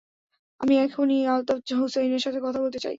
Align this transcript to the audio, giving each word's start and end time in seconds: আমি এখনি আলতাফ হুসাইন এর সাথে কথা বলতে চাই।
আমি 0.61 0.73
এখনি 0.77 1.13
আলতাফ 1.27 1.57
হুসাইন 1.81 2.11
এর 2.11 2.19
সাথে 2.19 2.39
কথা 2.39 2.59
বলতে 2.59 2.77
চাই। 2.77 2.89